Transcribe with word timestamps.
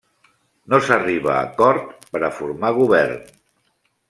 No 0.73 0.79
s'arriba 0.87 1.29
a 1.33 1.43
acord 1.49 2.09
per 2.17 2.23
a 2.29 2.33
formar 2.39 2.73
govern. 2.81 3.23